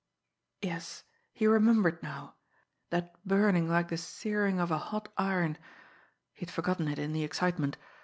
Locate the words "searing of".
3.97-4.71